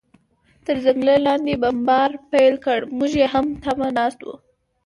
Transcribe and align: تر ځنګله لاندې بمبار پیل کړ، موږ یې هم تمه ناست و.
تر 0.65 0.75
ځنګله 0.85 1.15
لاندې 1.27 1.53
بمبار 1.63 2.11
پیل 2.31 2.55
کړ، 2.65 2.79
موږ 2.97 3.11
یې 3.21 3.27
هم 3.33 3.45
تمه 3.63 3.87
ناست 3.97 4.19
و. 4.23 4.27